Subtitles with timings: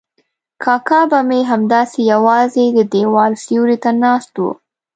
[0.63, 4.45] کاکا به مې همداسې یوازې د دیوال سیوري ته ناست و.